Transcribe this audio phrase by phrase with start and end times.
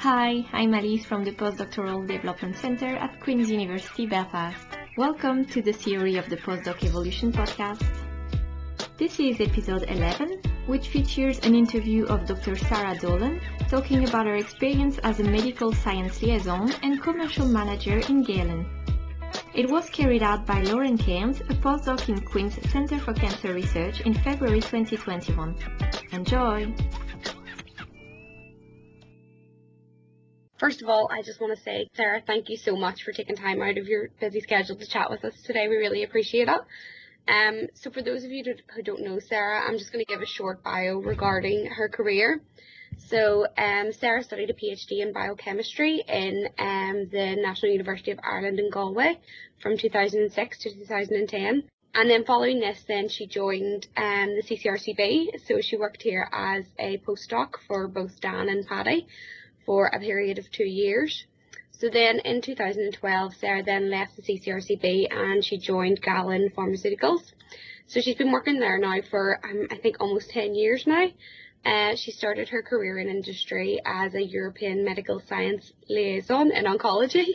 [0.00, 4.66] Hi, I'm Alice from the Postdoctoral Development Center at Queen's University Belfast.
[4.98, 7.82] Welcome to the Theory of the Postdoc Evolution podcast.
[8.98, 12.56] This is episode 11, which features an interview of Dr.
[12.56, 13.40] Sarah Dolan
[13.70, 18.66] talking about her experience as a medical science liaison and commercial manager in Galen.
[19.54, 24.02] It was carried out by Lauren Cairns, a postdoc in Queen's Center for Cancer Research
[24.02, 25.56] in February 2021.
[26.12, 26.72] Enjoy!
[30.58, 33.36] First of all, I just want to say, Sarah, thank you so much for taking
[33.36, 35.68] time out of your busy schedule to chat with us today.
[35.68, 36.60] We really appreciate it.
[37.28, 38.42] Um, so for those of you
[38.74, 42.40] who don't know Sarah, I'm just going to give a short bio regarding her career.
[43.08, 48.58] So um, Sarah studied a PhD in biochemistry in um, the National University of Ireland
[48.58, 49.18] in Galway
[49.60, 51.64] from 2006 to 2010.
[51.94, 55.46] And then following this, then she joined um, the CCRCB.
[55.46, 59.06] So she worked here as a postdoc for both Dan and Paddy
[59.66, 61.26] for a period of two years.
[61.72, 67.32] So then in 2012, Sarah then left the CCRCB and she joined Galen Pharmaceuticals.
[67.86, 71.08] So she's been working there now for, um, I think, almost 10 years now.
[71.66, 77.26] Uh, she started her career in industry as a European medical science liaison in oncology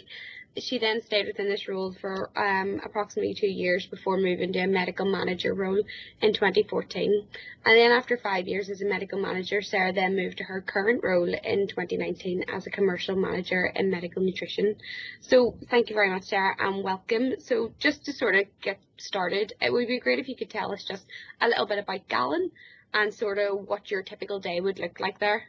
[0.57, 4.67] she then stayed within this role for um, approximately two years before moving to a
[4.67, 5.81] medical manager role
[6.21, 7.27] in 2014.
[7.65, 11.03] And then after five years as a medical manager, Sarah then moved to her current
[11.03, 14.75] role in 2019 as a commercial manager in medical nutrition.
[15.21, 17.35] So thank you very much, Sarah, and welcome.
[17.39, 20.73] So just to sort of get started, it would be great if you could tell
[20.73, 21.05] us just
[21.39, 22.51] a little bit about Galen
[22.93, 25.43] and sort of what your typical day would look like there.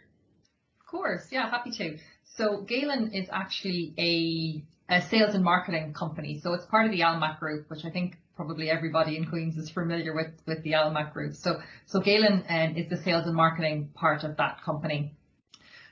[0.80, 1.98] Of course, yeah, happy to.
[2.36, 6.38] So Galen is actually a a sales and marketing company.
[6.38, 9.70] So it's part of the Almac Group, which I think probably everybody in Queens is
[9.70, 11.34] familiar with with the Almac Group.
[11.34, 15.14] So so Galen um, is the sales and marketing part of that company.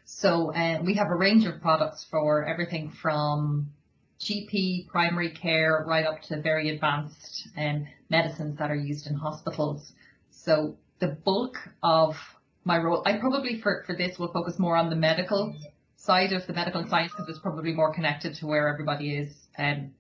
[0.05, 3.71] So uh, we have a range of products for everything from
[4.21, 9.93] GP, primary care, right up to very advanced um, medicines that are used in hospitals.
[10.31, 12.17] So the bulk of
[12.65, 15.55] my role, I probably for, for this will focus more on the medical
[16.11, 19.93] side of the medical science because it's probably more connected to where everybody is um,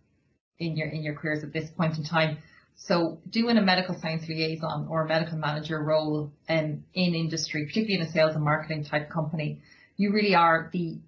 [0.59, 2.38] in your in your careers at this point in time.
[2.75, 8.00] So doing a medical science liaison or a medical manager role um, in industry, particularly
[8.00, 9.60] in a sales and marketing type company,
[9.97, 10.98] you really are the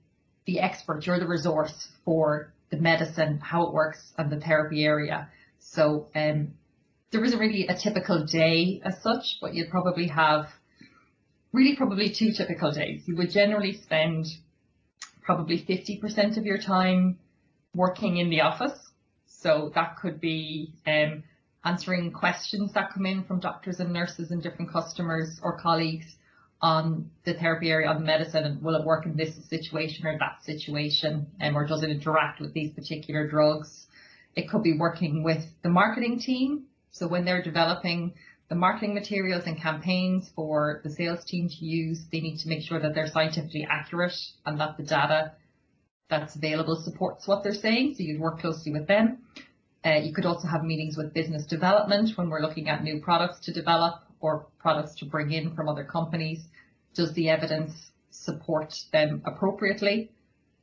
[0.46, 1.04] the expert.
[1.04, 5.28] You're the resource for the medicine, how it works, and the therapy area.
[5.58, 6.52] So um,
[7.10, 10.46] there isn't really a typical day as such, but you'd probably have
[11.52, 13.02] really probably two typical days.
[13.06, 14.26] You would generally spend
[15.22, 17.18] probably 50% of your time
[17.74, 18.78] working in the office.
[19.26, 21.24] So that could be um,
[21.64, 26.16] answering questions that come in from doctors and nurses and different customers or colleagues
[26.60, 30.44] on the therapy area, the medicine, and will it work in this situation or that
[30.44, 33.86] situation, um, or does it interact with these particular drugs?
[34.36, 36.64] It could be working with the marketing team.
[36.92, 38.14] So when they're developing
[38.52, 42.04] the marketing materials and campaigns for the sales team to use.
[42.12, 44.12] They need to make sure that they're scientifically accurate
[44.44, 45.32] and that the data
[46.10, 47.94] that's available supports what they're saying.
[47.94, 49.20] So you'd work closely with them.
[49.82, 53.40] Uh, you could also have meetings with business development when we're looking at new products
[53.46, 56.44] to develop or products to bring in from other companies.
[56.92, 57.72] Does the evidence
[58.10, 60.10] support them appropriately?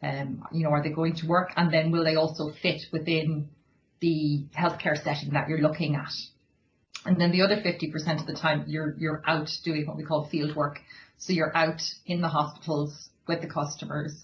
[0.03, 1.53] Um, you know, are they going to work?
[1.57, 3.49] And then will they also fit within
[3.99, 6.13] the healthcare setting that you're looking at?
[7.05, 10.27] And then the other 50% of the time you're you're out doing what we call
[10.27, 10.79] field work.
[11.17, 14.23] So you're out in the hospitals with the customers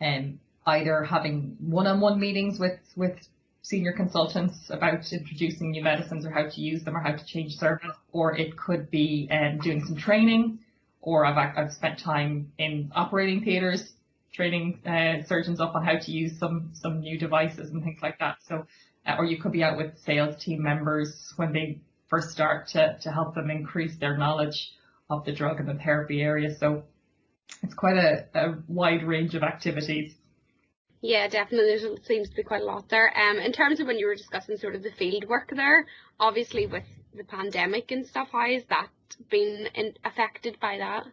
[0.00, 3.16] and either having one-on-one meetings with with
[3.62, 7.54] senior consultants about introducing new medicines or how to use them or how to change
[7.56, 10.58] service, or it could be um, doing some training,
[11.02, 13.92] or I've, I've spent time in operating theatres
[14.32, 18.18] training uh, surgeons up on how to use some some new devices and things like
[18.18, 18.36] that.
[18.46, 18.66] So,
[19.06, 22.98] uh, or you could be out with sales team members when they first start to,
[23.02, 24.72] to help them increase their knowledge
[25.10, 26.54] of the drug and the therapy area.
[26.54, 26.84] So
[27.62, 30.14] it's quite a, a wide range of activities.
[31.00, 31.78] Yeah, definitely.
[31.78, 33.12] There seems to be quite a lot there.
[33.16, 35.86] Um, in terms of when you were discussing sort of the field work there,
[36.18, 36.84] obviously with
[37.16, 38.88] the pandemic and stuff, how has that
[39.30, 41.06] been in, affected by that?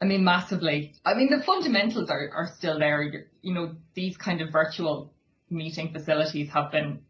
[0.00, 0.94] I mean, massively.
[1.04, 3.02] I mean, the fundamentals are, are still there.
[3.02, 5.14] You're, you know, these kind of virtual
[5.48, 7.00] meeting facilities have been,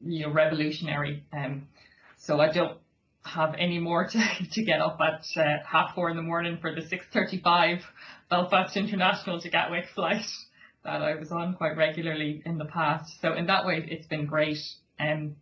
[0.00, 1.24] you know, revolutionary.
[1.32, 1.68] Um,
[2.20, 2.78] so I don't
[3.24, 4.20] have any more to,
[4.52, 7.82] to get up at uh, half four in the morning for the 6.35
[8.28, 10.24] Belfast International to Gatwick flight
[10.84, 13.20] that I was on quite regularly in the past.
[13.20, 14.58] So in that way, it's been great
[14.98, 15.36] um,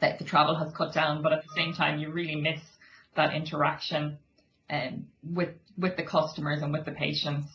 [0.00, 2.60] that the travel has cut down, but at the same time, you really miss
[3.16, 4.18] that interaction
[4.70, 7.50] um, with with the customers and with the patients.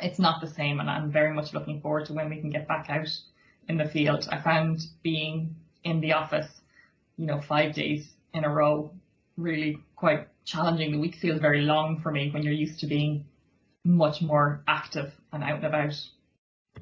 [0.00, 2.66] it's not the same, and I'm very much looking forward to when we can get
[2.66, 3.08] back out
[3.68, 4.26] in the field.
[4.30, 5.54] I found being
[5.84, 6.48] in the office,
[7.22, 8.04] you know, five days
[8.34, 8.92] in a row
[9.36, 10.90] really quite challenging.
[10.90, 13.26] The week feels very long for me when you're used to being
[13.84, 15.94] much more active and out and about.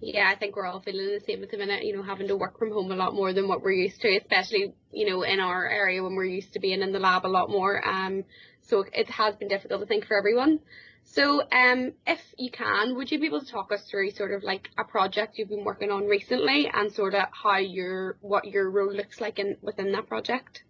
[0.00, 2.38] Yeah, I think we're all feeling the same at the minute, you know, having to
[2.38, 5.40] work from home a lot more than what we're used to, especially, you know, in
[5.40, 7.86] our area when we're used to being in the lab a lot more.
[7.86, 8.24] Um,
[8.62, 10.60] so it has been difficult, I think, for everyone.
[11.04, 14.44] So, um, if you can, would you be able to talk us through sort of
[14.44, 18.70] like a project you've been working on recently and sort of how your what your
[18.70, 20.62] role looks like in within that project?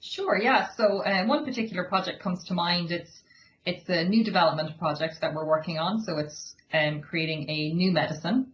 [0.00, 0.68] Sure, yeah.
[0.76, 2.90] So, um, one particular project comes to mind.
[2.90, 3.22] It's
[3.64, 6.02] it's a new development project that we're working on.
[6.02, 8.52] So, it's um, creating a new medicine.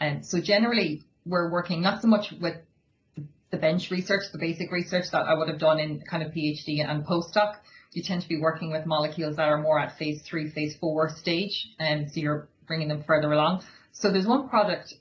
[0.00, 2.56] And so, generally, we're working not so much with
[3.50, 6.84] the bench research, the basic research that I would have done in kind of PhD
[6.84, 7.56] and postdoc
[7.94, 11.08] you tend to be working with molecules that are more at phase three, phase four
[11.08, 13.62] stage, and so you're bringing them further along.
[13.92, 14.94] So there's one product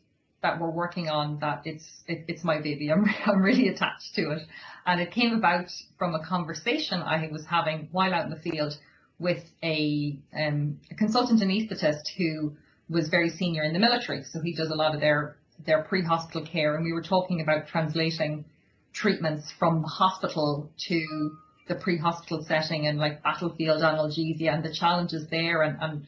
[0.44, 2.92] that we're working on that it's it, it's my baby.
[2.92, 4.44] I'm I'm really attached to it,
[4.86, 5.66] and it came about
[5.98, 8.78] from a conversation I was having while out in the field
[9.20, 12.54] with a um, a consultant anaesthetist who
[12.90, 14.24] was very senior in the military.
[14.24, 17.68] So he does a lot of their their pre-hospital care, and we were talking about
[17.68, 18.46] translating
[18.92, 21.38] treatments from hospital to
[21.68, 26.06] the pre-hospital setting and like battlefield analgesia and the challenges there and, and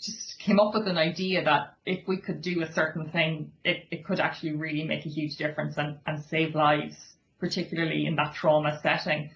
[0.00, 3.84] just came up with an idea that if we could do a certain thing, it,
[3.90, 6.96] it could actually really make a huge difference and, and save lives,
[7.38, 9.30] particularly in that trauma setting.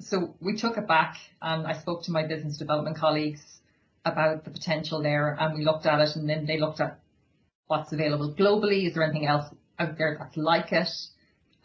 [0.00, 3.40] So we took it back and I spoke to my business development colleagues
[4.04, 6.98] about the potential there and we looked at it and then they looked at
[7.66, 8.88] what's available globally.
[8.88, 9.44] Is there anything else
[9.78, 10.88] out there that's like it?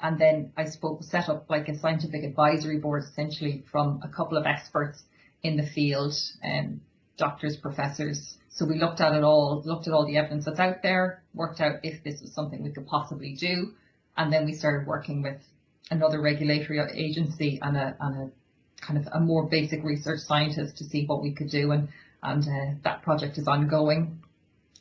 [0.06, 4.38] And then I spoke, set up like a scientific advisory board essentially from a couple
[4.38, 5.02] of experts
[5.42, 6.14] in the field,
[6.44, 6.82] um,
[7.18, 8.38] doctors, professors.
[8.50, 11.60] So we looked at it all, looked at all the evidence that's out there, worked
[11.60, 13.74] out if this was something we could possibly do.
[14.16, 15.42] And then we started working with
[15.90, 20.84] another regulatory agency and a, and a kind of a more basic research scientist to
[20.84, 21.72] see what we could do.
[21.72, 21.90] And,
[22.22, 24.20] and uh, that project is ongoing.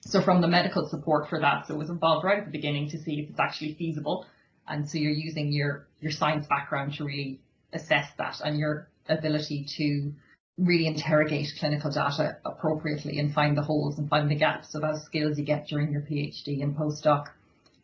[0.02, 2.90] So from the medical support for that, so it was involved right at the beginning
[2.90, 4.26] to see if it's actually feasible
[4.68, 7.40] and so you're using your your science background to really
[7.72, 10.12] assess that and your ability to
[10.56, 14.70] really interrogate clinical data appropriately and find the holes and find the gaps.
[14.70, 17.26] So those skills you get during your PhD and postdoc.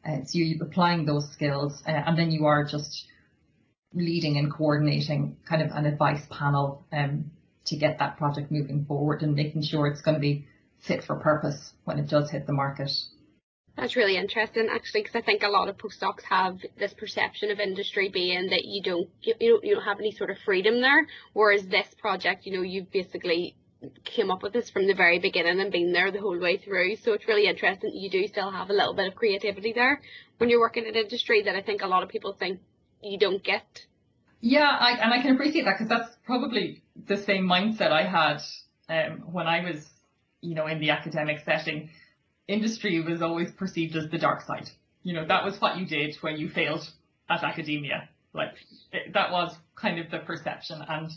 [0.07, 3.07] Uh, so you're applying those skills uh, and then you are just
[3.93, 7.31] leading and coordinating kind of an advice panel um,
[7.65, 10.47] to get that project moving forward and making sure it's going to be
[10.79, 12.91] fit for purpose when it does hit the market.
[13.77, 17.61] That's really interesting, actually, because I think a lot of postdocs have this perception of
[17.61, 21.07] industry being that you don't you don't you don't have any sort of freedom there.
[21.33, 23.57] Whereas this project, you know, you've basically
[24.05, 26.97] came up with this from the very beginning and been there the whole way through.
[26.97, 30.03] So it's really interesting you do still have a little bit of creativity there
[30.39, 32.61] when you're working in industry that I think a lot of people think
[33.03, 33.87] you don't get.
[34.41, 38.41] Yeah, I, and I can appreciate that because that's probably the same mindset I had
[38.89, 39.89] um, when I was,
[40.41, 41.91] you know, in the academic setting
[42.49, 44.69] industry was always perceived as the dark side.
[45.03, 46.89] You know, that was what you did when you failed
[47.29, 48.09] at academia.
[48.33, 48.53] Like
[48.93, 51.11] it, that was kind of the perception, and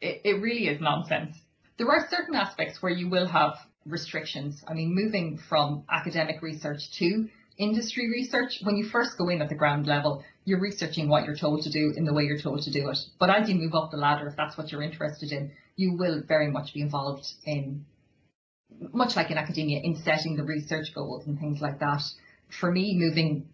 [0.00, 1.36] it, it really is nonsense.
[1.76, 3.54] There are certain aspects where you will have
[3.86, 4.62] restrictions.
[4.66, 7.28] I mean, moving from academic research to
[7.58, 11.36] industry research, when you first go in at the ground level, you're researching what you're
[11.36, 12.98] told to do in the way you're told to do it.
[13.18, 16.22] But as you move up the ladder, if that's what you're interested in, you will
[16.26, 17.84] very much be involved in
[18.92, 22.02] much like in academia, in setting the research goals and things like that.
[22.48, 23.46] For me, moving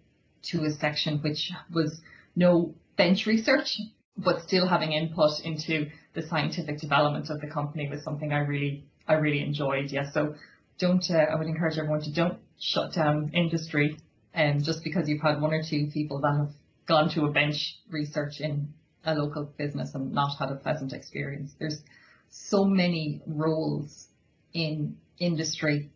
[0.45, 2.01] to a section which was
[2.35, 3.79] no bench research,
[4.17, 8.85] but still having input into the scientific development of the company was something I really,
[9.07, 9.91] I really enjoyed.
[9.91, 10.35] Yeah, so
[10.79, 13.99] don't, uh, I would encourage everyone to don't shut down industry,
[14.33, 16.53] and um, just because you've had one or two people that have
[16.87, 18.73] gone to a bench research in
[19.05, 21.55] a local business and not had a pleasant experience.
[21.59, 21.83] There's
[22.29, 24.09] so many roles
[24.53, 25.91] in industry,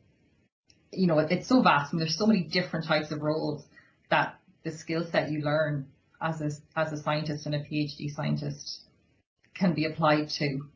[0.92, 3.64] you know, it's so vast and there's so many different types of roles
[4.10, 5.86] that the skill set you learn
[6.20, 8.80] as a, as a scientist and a PhD scientist
[9.54, 10.68] can be applied to.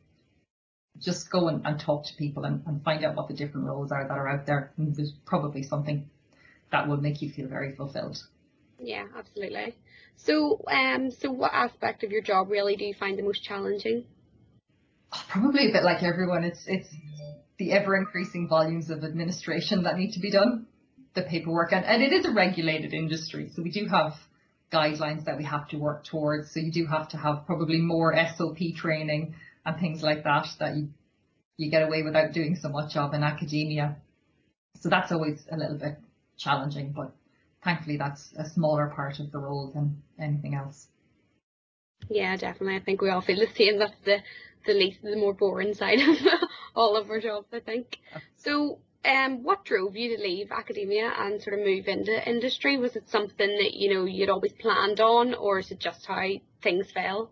[0.99, 3.91] Just go and, and talk to people and, and find out what the different roles
[3.91, 4.71] are that are out there.
[4.77, 6.09] And there's probably something
[6.71, 8.17] that will make you feel very fulfilled.
[8.79, 9.75] Yeah, absolutely.
[10.15, 14.05] So, um, so what aspect of your job really do you find the most challenging?
[15.29, 16.43] Probably a bit like everyone.
[16.43, 16.89] It's it's
[17.57, 20.67] the ever increasing volumes of administration that need to be done,
[21.13, 23.49] the paperwork, and, and it is a regulated industry.
[23.55, 24.13] So we do have
[24.71, 26.51] guidelines that we have to work towards.
[26.51, 29.35] So you do have to have probably more SOP training
[29.65, 30.89] and things like that that you,
[31.57, 33.95] you get away without doing so much of in academia.
[34.81, 35.97] So that's always a little bit
[36.37, 37.15] challenging, but
[37.63, 40.87] thankfully that's a smaller part of the role than anything else.
[42.09, 42.75] Yeah, definitely.
[42.75, 43.79] I think we all feel the same.
[43.79, 44.17] That's the
[44.65, 46.17] the least, the more boring side of
[46.75, 47.97] all of our jobs, I think.
[48.37, 52.77] So, um, what drove you to leave academia and sort of move into industry?
[52.77, 56.27] Was it something that you know you'd always planned on, or is it just how
[56.61, 57.31] things fell?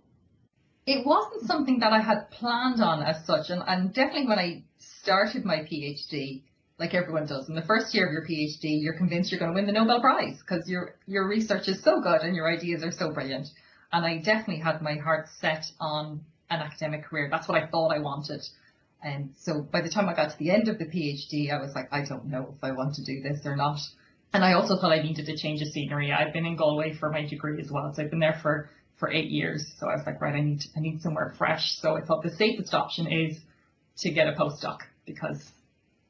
[0.85, 4.63] It wasn't something that I had planned on as such, and, and definitely when I
[4.77, 6.43] started my PhD,
[6.77, 9.55] like everyone does, in the first year of your PhD, you're convinced you're going to
[9.55, 12.91] win the Nobel Prize because your your research is so good and your ideas are
[12.91, 13.47] so brilliant.
[13.91, 17.29] And I definitely had my heart set on an academic career.
[17.29, 18.41] That's what I thought I wanted.
[19.03, 21.74] And so by the time I got to the end of the PhD, I was
[21.75, 23.79] like, I don't know if I want to do this or not.
[24.33, 26.12] And I also thought I needed to change of scenery.
[26.12, 27.93] I've been in Galway for my degree as well.
[27.93, 29.65] So I've been there for, for eight years.
[29.77, 31.75] So I was like, right, I need, I need somewhere fresh.
[31.81, 33.38] So I thought the safest option is
[33.98, 35.51] to get a postdoc because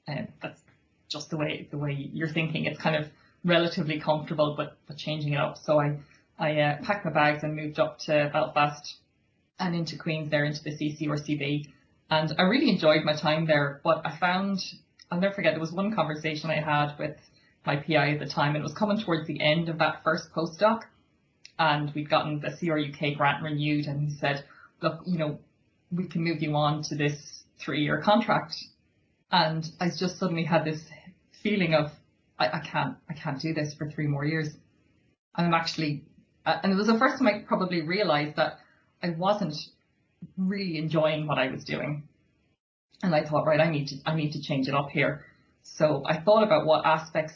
[0.08, 0.62] um, that's
[1.10, 2.66] just the way, the way you're thinking.
[2.66, 3.08] It's kind of
[3.44, 5.58] relatively comfortable, but, but changing it up.
[5.58, 5.98] So I,
[6.40, 8.96] I uh, packed my bags and moved up to Belfast
[9.60, 11.72] and into Queen's there into the CCRCB.
[12.10, 13.82] And I really enjoyed my time there.
[13.84, 14.60] But I found,
[15.10, 17.18] I'll never forget, there was one conversation I had with
[17.66, 20.32] my PI at the time, and it was coming towards the end of that first
[20.34, 20.82] postdoc.
[21.60, 24.44] And we'd gotten the CRUK grant renewed, and he said,
[24.82, 25.40] Look, you know,
[25.92, 28.56] we can move you on to this three year contract.
[29.32, 30.90] And I just suddenly had this
[31.42, 31.92] feeling of,
[32.38, 34.50] I, I can't, I can't do this for three more years.
[35.36, 36.04] I'm actually,
[36.46, 38.60] uh, and it was the first time I probably realized that
[39.02, 39.56] I wasn't
[40.38, 42.04] really enjoying what I was doing.
[43.02, 45.26] And I thought, right, I need to I need to change it up here.
[45.64, 47.34] So I thought about what aspects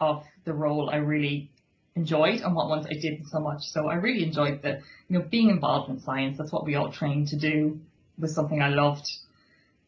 [0.00, 1.50] of the role I really
[1.96, 3.62] enjoyed and what ones I didn't so much.
[3.62, 6.38] So I really enjoyed the, you know, being involved in science.
[6.38, 7.80] That's what we all trained to do.
[8.18, 9.06] Was something I loved.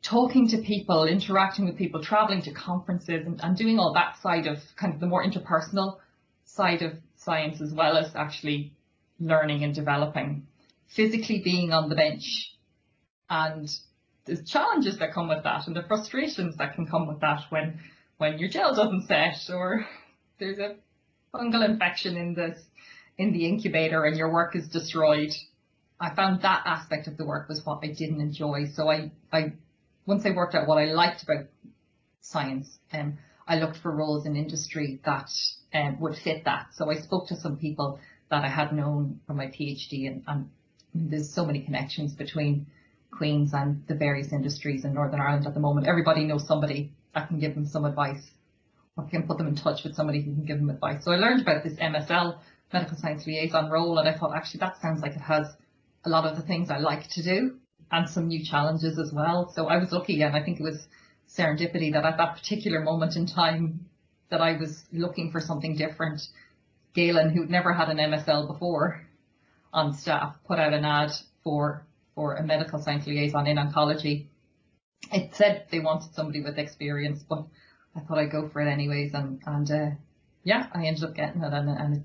[0.03, 4.47] Talking to people, interacting with people, traveling to conferences, and, and doing all that side
[4.47, 5.99] of kind of the more interpersonal
[6.45, 8.73] side of science as well as actually
[9.19, 10.47] learning and developing
[10.89, 12.55] physically being on the bench
[13.29, 13.69] and
[14.25, 17.81] the challenges that come with that and the frustrations that can come with that when
[18.19, 19.87] when your gel doesn't set or
[20.39, 20.77] there's a
[21.35, 22.59] fungal infection in this
[23.19, 25.31] in the incubator and your work is destroyed.
[25.99, 28.67] I found that aspect of the work was what I didn't enjoy.
[28.75, 29.53] So I, I
[30.05, 31.47] once I worked out what I liked about
[32.21, 35.31] science, um, I looked for roles in industry that
[35.73, 36.69] um, would fit that.
[36.75, 37.99] So I spoke to some people
[38.31, 40.51] that I had known from my PhD and, and
[41.11, 42.67] there's so many connections between
[43.11, 45.87] Queen's and the various industries in Northern Ireland at the moment.
[45.87, 48.31] Everybody knows somebody that can give them some advice
[48.97, 51.05] or can put them in touch with somebody who can give them advice.
[51.05, 52.39] So I learned about this MSL,
[52.73, 55.47] Medical Science Liaison role, and I thought actually that sounds like it has
[56.05, 57.57] a lot of the things I like to do
[57.91, 59.53] and some new challenges as well.
[59.55, 60.87] So I was lucky and I think it was
[61.29, 63.87] serendipity that at that particular moment in time
[64.31, 66.21] that I was looking for something different.
[66.95, 69.06] Galen, who'd never had an MSL before,
[69.77, 71.13] on staff put out an ad
[71.45, 74.27] for for a medical science liaison in oncology.
[75.13, 77.45] It said they wanted somebody with experience, but
[77.95, 79.91] I thought I'd go for it anyways, and and uh,
[80.43, 82.03] yeah, I ended up getting it, and, and it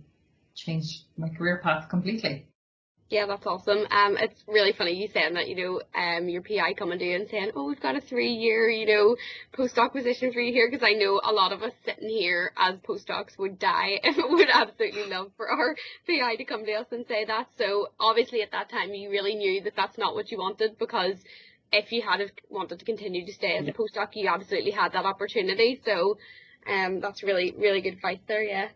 [0.54, 2.46] changed my career path completely.
[3.12, 3.80] Yeah, that's awesome.
[3.91, 7.18] Um, it's really funny you saying that, you know, um, your PI coming to you
[7.18, 9.18] and saying, oh, we've got a three year, you know,
[9.53, 12.75] postdoc position for you here, because I know a lot of us sitting here as
[12.77, 15.75] postdocs would die if it would absolutely love for our
[16.08, 17.48] PI to come to us and say that.
[17.58, 21.18] So obviously at that time you really knew that that's not what you wanted because
[21.74, 25.03] if you had wanted to continue to stay as a postdoc, you absolutely had that
[25.03, 25.82] opportunity.
[25.84, 26.18] So,
[26.65, 28.70] um, that's really, really good advice there, yeah.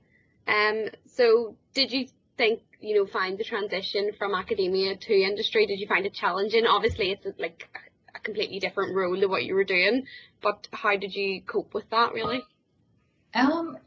[0.46, 5.65] Um, so did you think you know find the transition from academia to industry?
[5.65, 6.65] Did you find it challenging?
[6.65, 7.68] Obviously, it's like
[8.13, 10.06] a completely different role to what you were doing,
[10.42, 12.13] but how did you cope with that?
[12.13, 12.44] Really?
[13.34, 13.77] Um,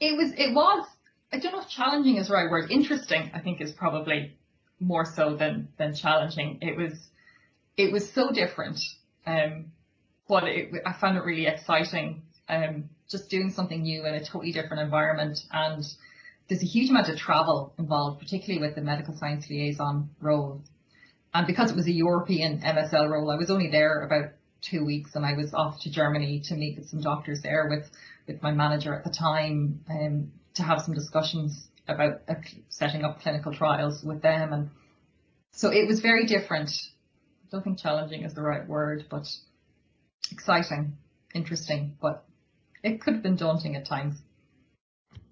[0.00, 0.86] it was it was
[1.32, 2.70] I don't know if challenging is the right word.
[2.70, 4.36] Interesting, I think, is probably
[4.80, 6.58] more so than than challenging.
[6.62, 6.92] It was
[7.76, 8.78] it was so different,
[9.26, 9.72] um,
[10.28, 12.22] but it, I found it really exciting.
[12.48, 15.84] Um, just doing something new in a totally different environment and
[16.48, 20.62] there's a huge amount of travel involved, particularly with the medical science liaison role.
[21.34, 25.14] And because it was a European MSL role, I was only there about two weeks
[25.14, 27.90] and I was off to Germany to meet with some doctors there with,
[28.26, 32.34] with my manager at the time um, to have some discussions about uh,
[32.68, 34.52] setting up clinical trials with them.
[34.52, 34.70] And
[35.52, 36.70] so it was very different.
[36.70, 39.28] I don't think challenging is the right word, but
[40.32, 40.96] exciting,
[41.34, 42.24] interesting, but
[42.82, 44.16] it could have been daunting at times.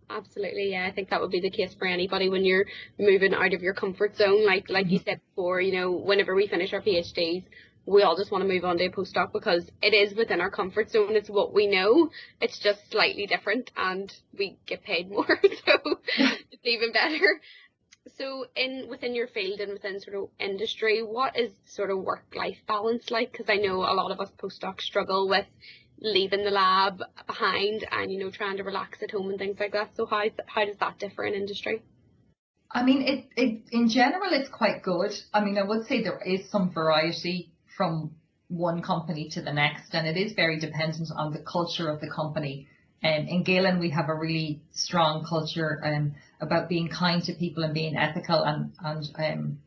[0.08, 0.86] Absolutely, yeah.
[0.86, 2.66] I think that would be the case for anybody when you're
[2.98, 4.46] moving out of your comfort zone.
[4.46, 5.10] Like like you mm-hmm.
[5.10, 7.44] said before, you know, whenever we finish our PhDs,
[7.86, 10.50] we all just want to move on to a postdoc because it is within our
[10.50, 11.16] comfort zone.
[11.16, 12.10] It's what we know.
[12.40, 15.26] It's just slightly different and we get paid more.
[15.42, 17.40] so it's even better.
[18.18, 22.24] So in within your field and within sort of industry, what is sort of work
[22.34, 23.32] life balance like?
[23.32, 25.46] Because I know a lot of us postdocs struggle with
[26.00, 29.72] leaving the lab behind and you know trying to relax at home and things like
[29.72, 29.90] that.
[29.96, 31.82] So how how does that differ in industry?
[32.70, 35.12] I mean, it, it in general it's quite good.
[35.32, 38.16] I mean, I would say there is some variety from
[38.48, 42.10] one company to the next, and it is very dependent on the culture of the
[42.10, 42.68] company.
[43.04, 47.62] Um, in Galen, we have a really strong culture um, about being kind to people
[47.62, 49.58] and being ethical, and, and um,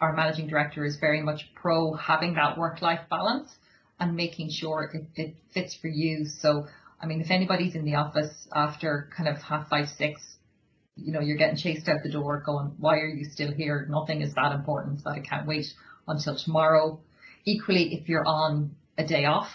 [0.00, 3.54] our managing director is very much pro having that work-life balance
[4.02, 6.26] and making sure it, it fits for you.
[6.26, 6.66] So,
[7.00, 10.20] I mean, if anybody's in the office after kind of half five, six,
[10.96, 13.86] you know, you're getting chased out the door going, why are you still here?
[13.88, 15.66] Nothing is that important that I can't wait
[16.08, 16.98] until tomorrow.
[17.44, 19.50] Equally, if you're on a day off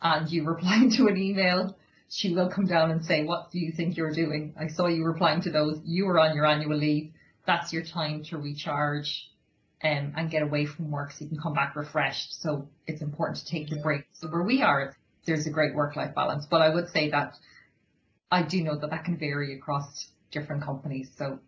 [0.00, 1.76] and you reply to an email,
[2.08, 4.54] she will come down and say, what do you think you're doing?
[4.56, 5.80] I saw you replying to those.
[5.84, 7.10] You were on your annual leave.
[7.46, 9.28] That's your time to recharge
[9.84, 12.40] um, and get away from work so you can come back refreshed.
[12.40, 14.04] So it's important to take the break.
[14.12, 14.96] So where we are,
[15.26, 16.46] there's a great work-life balance.
[16.48, 17.34] But I would say that
[18.30, 21.10] I do know that that can vary across different companies.
[21.16, 21.38] So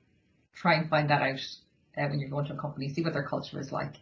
[0.54, 1.40] try and find that out
[1.96, 3.94] uh, when you're going to a company, see what their culture is like.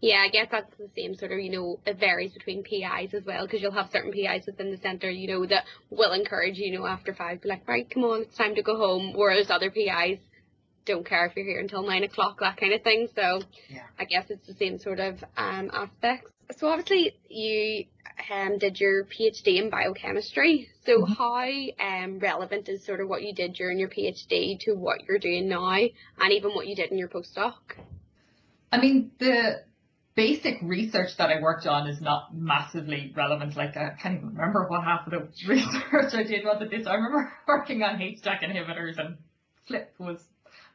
[0.00, 3.24] Yeah, I guess that's the same sort of, you know, it varies between PIs as
[3.24, 6.76] well, because you'll have certain PIs within the centre, you know, that will encourage you,
[6.76, 9.12] know, after five, be like, right, come on, it's time to go home.
[9.14, 10.18] Whereas other PIs
[10.84, 13.08] don't care if you're here until nine o'clock, that kind of thing.
[13.14, 13.82] So yeah.
[13.98, 16.30] I guess it's the same sort of um, aspects.
[16.58, 17.86] So obviously you
[18.30, 20.68] um, did your PhD in biochemistry.
[20.84, 21.12] So mm-hmm.
[21.12, 25.18] how um, relevant is sort of what you did during your PhD to what you're
[25.18, 27.54] doing now, and even what you did in your postdoc?
[28.70, 29.62] I mean the
[30.14, 33.56] basic research that I worked on is not massively relevant.
[33.56, 36.86] Like I can't even remember what half of the research I did was it this.
[36.86, 39.16] I remember working on HDAC inhibitors and
[39.66, 40.18] Flip was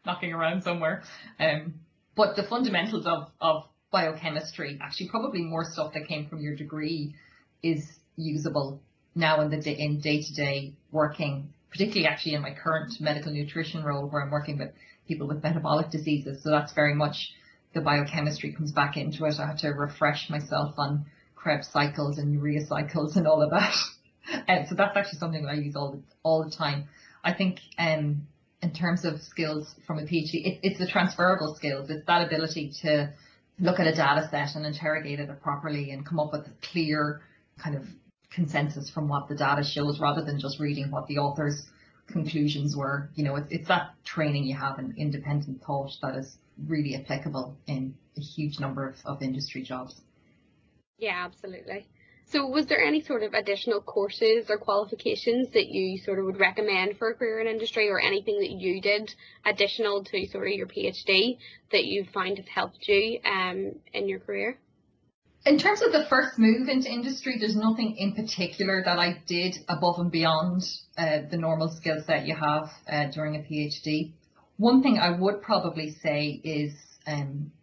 [0.08, 1.04] knocking around somewhere.
[1.40, 1.76] Um,
[2.16, 7.14] but the fundamentals of, of biochemistry, actually probably more stuff that came from your degree
[7.62, 8.82] is usable
[9.14, 14.08] now in the day, in day-to-day working, particularly actually in my current medical nutrition role
[14.08, 14.72] where I'm working with
[15.08, 16.42] people with metabolic diseases.
[16.44, 17.34] So that's very much
[17.74, 19.36] the biochemistry comes back into it.
[19.40, 23.74] I have to refresh myself on Krebs cycles and urea cycles and all of that.
[24.48, 26.88] and so that's actually something that I use all the all the time.
[27.24, 28.28] I think um,
[28.62, 31.90] in terms of skills from a PhD, it, it's the transferable skills.
[31.90, 33.14] It's that ability to
[33.60, 37.22] look at a data set and interrogate it properly and come up with a clear
[37.62, 37.84] kind of
[38.32, 41.64] consensus from what the data shows rather than just reading what the author's
[42.08, 43.10] conclusions were.
[43.16, 47.56] You know, it's, it's that training you have in independent thought that is really applicable
[47.68, 50.02] in a huge number of, of industry jobs.
[50.98, 51.88] Yeah, absolutely.
[52.30, 56.40] So was there any sort of additional courses or qualifications that you sort of would
[56.40, 59.14] recommend for a career in industry or anything that you did
[59.46, 61.38] additional to sort of your PhD
[61.72, 64.58] that you find have helped you um, in your career?
[65.46, 69.56] In terms of the first move into industry, there's nothing in particular that I did
[69.70, 70.64] above and beyond
[70.98, 74.12] uh, the normal skill set you have uh, during a PhD.
[74.58, 76.74] One thing I would probably say is
[77.06, 77.54] um,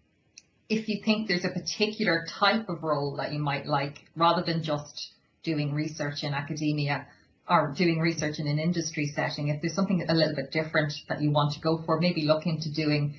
[0.68, 4.62] if you think there's a particular type of role that you might like, rather than
[4.62, 7.07] just doing research in academia
[7.48, 11.20] or doing research in an industry setting, if there's something a little bit different that
[11.20, 13.14] you want to go for, maybe look into doing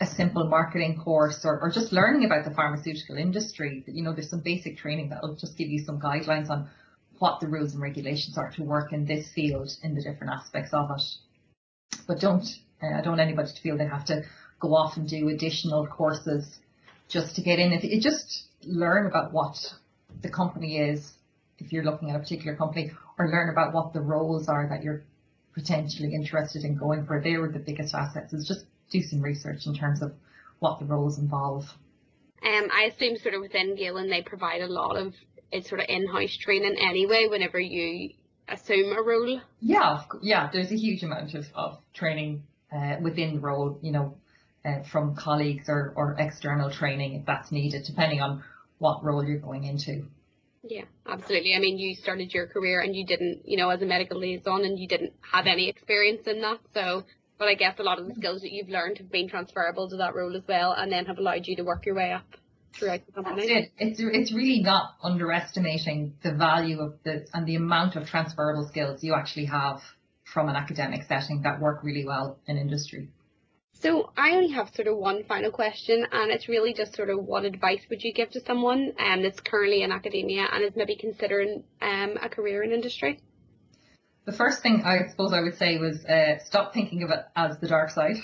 [0.00, 3.82] a simple marketing course or, or just learning about the pharmaceutical industry.
[3.86, 6.68] You know, there's some basic training that will just give you some guidelines on
[7.18, 10.72] what the rules and regulations are to work in this field in the different aspects
[10.72, 11.02] of it.
[12.06, 12.46] But don't,
[12.82, 14.22] uh, I don't want anybody to feel they have to
[14.60, 16.58] go off and do additional courses
[17.08, 17.72] just to get in.
[17.72, 19.56] If you just learn about what
[20.22, 21.12] the company is,
[21.58, 24.82] if you're looking at a particular company, or learn about what the roles are that
[24.82, 25.02] you're
[25.54, 27.20] potentially interested in going for.
[27.20, 28.32] They were the biggest assets.
[28.32, 30.12] Is just do some research in terms of
[30.60, 31.64] what the roles involve.
[32.42, 35.14] Um, I assume sort of within Galen they provide a lot of
[35.50, 37.26] it's sort of in-house training anyway.
[37.28, 38.10] Whenever you
[38.48, 39.40] assume a role.
[39.60, 40.48] Yeah, yeah.
[40.52, 42.44] There's a huge amount of, of training
[42.74, 43.78] uh, within the role.
[43.82, 44.16] You know,
[44.64, 48.42] uh, from colleagues or, or external training if that's needed, depending on
[48.78, 50.04] what role you're going into.
[50.62, 51.54] Yeah, absolutely.
[51.54, 54.64] I mean, you started your career and you didn't, you know, as a medical liaison
[54.64, 56.58] and you didn't have any experience in that.
[56.74, 57.04] So,
[57.38, 59.96] but I guess a lot of the skills that you've learned have been transferable to
[59.98, 62.26] that role as well and then have allowed you to work your way up
[62.78, 63.44] throughout the company.
[63.44, 63.72] It.
[63.78, 69.02] It's, it's really not underestimating the value of the and the amount of transferable skills
[69.02, 69.80] you actually have
[70.24, 73.08] from an academic setting that work really well in industry.
[73.80, 77.24] So I only have sort of one final question, and it's really just sort of
[77.24, 80.96] what advice would you give to someone um, that's currently in academia and is maybe
[80.96, 83.20] considering um, a career in industry?
[84.24, 87.58] The first thing I suppose I would say was uh, stop thinking of it as
[87.60, 88.16] the dark side.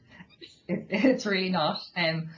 [0.68, 1.78] it, it's really not.
[1.96, 2.30] Um,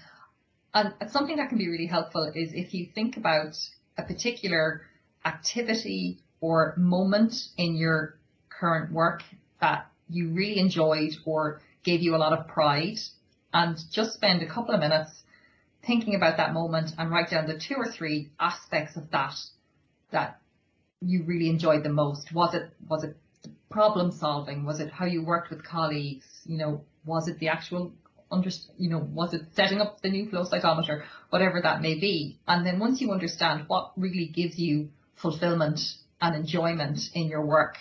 [0.75, 3.57] and something that can be really helpful is if you think about
[3.96, 4.83] a particular
[5.25, 8.18] activity or moment in your
[8.51, 9.23] current work
[9.62, 12.99] that you really enjoyed or gave you a lot of pride
[13.53, 15.23] and just spend a couple of minutes
[15.87, 19.35] thinking about that moment and write down the two or three aspects of that
[20.11, 20.40] that
[21.01, 22.33] you really enjoyed the most.
[22.33, 23.16] Was it was it
[23.71, 24.64] problem solving?
[24.64, 26.27] Was it how you worked with colleagues?
[26.45, 27.93] You know, was it the actual
[28.31, 32.38] under, you know, was it setting up the new flow cytometer, whatever that may be.
[32.47, 35.81] And then once you understand what really gives you fulfillment
[36.21, 37.77] and enjoyment in your work,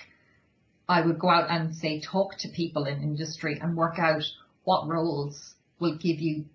[0.89, 4.23] I would go out and say talk to people in industry and work out
[4.63, 6.45] what roles will give you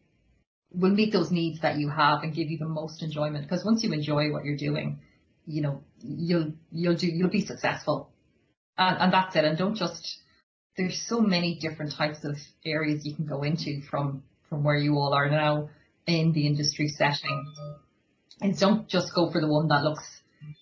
[0.73, 3.49] will meet those needs that you have and give you the most enjoyment.
[3.49, 4.99] Because once you enjoy what you're doing
[5.47, 8.11] you know you'll you'll do you'll be successful.
[8.77, 9.45] And, and that's it.
[9.45, 10.19] And don't just
[10.77, 14.95] there's so many different types of areas you can go into from from where you
[14.95, 15.71] all are now
[16.07, 17.53] in the industry setting.
[18.41, 20.05] And don't just go for the one that looks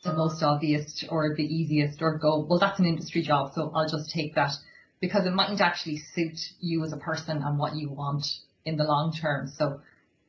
[0.03, 3.89] the most obvious or the easiest or go, well, that's an industry job, so I'll
[3.89, 4.53] just take that
[5.01, 8.25] because it mightn't actually suit you as a person and what you want
[8.65, 9.49] in the long term.
[9.49, 9.81] So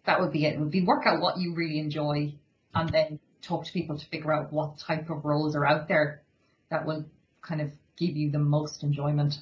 [0.06, 0.56] that would be it.
[0.56, 2.34] It would be work out what you really enjoy
[2.74, 6.22] and then talk to people to figure out what type of roles are out there
[6.70, 7.06] that will
[7.42, 9.36] kind of give you the most enjoyment.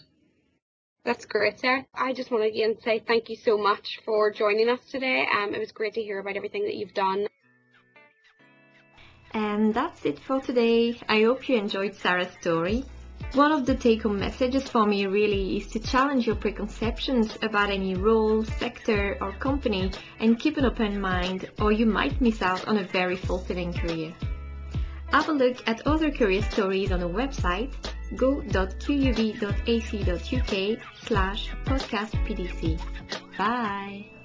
[1.04, 1.86] That's great, Sarah.
[1.96, 5.26] I just want to again say thank you so much for joining us today.
[5.34, 7.28] Um, it was great to hear about everything that you've done.
[9.34, 11.00] And that's it for today.
[11.08, 12.84] I hope you enjoyed Sarah's story.
[13.34, 17.70] One of the take home messages for me really is to challenge your preconceptions about
[17.70, 22.68] any role, sector, or company and keep an open mind, or you might miss out
[22.68, 24.14] on a very fulfilling career.
[25.12, 27.74] Have a look at other career stories on our website
[28.16, 28.58] go.qub.ac.uk
[31.06, 32.80] slash podcastpdc.
[33.38, 34.21] Bye!